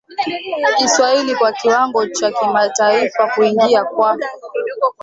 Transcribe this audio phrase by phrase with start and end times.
[0.77, 4.17] Kiswahili kwa kiwango cha kimataifa Kuingia kwa